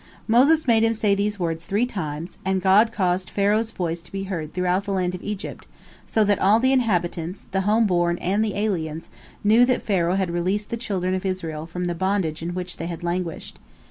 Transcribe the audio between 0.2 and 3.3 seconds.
"Moses made him say these words three times, and God caused